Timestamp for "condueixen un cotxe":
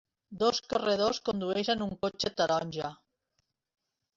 1.27-2.33